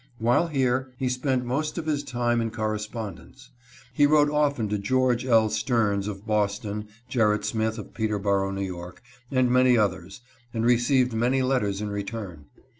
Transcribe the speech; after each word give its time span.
While 0.17 0.47
here, 0.47 0.93
he 0.97 1.09
spent 1.09 1.45
most 1.45 1.77
of 1.77 1.85
his 1.85 2.03
time 2.03 2.41
in 2.41 2.49
correspondence. 2.49 3.51
He 3.93 4.07
wrote 4.07 4.31
often 4.31 4.67
to 4.69 4.79
George 4.79 5.27
L. 5.27 5.47
Stearns 5.47 6.07
of 6.07 6.25
Boston, 6.25 6.87
Gerritt 7.07 7.45
Smith 7.45 7.77
of 7.77 7.93
Peterboro, 7.93 8.49
N. 8.49 8.73
Y., 8.75 8.91
and 9.29 9.51
many 9.51 9.77
others, 9.77 10.21
and 10.55 10.65
received 10.65 11.13
many 11.13 11.43
letters 11.43 11.81
in 11.83 11.91
return. 11.91 12.45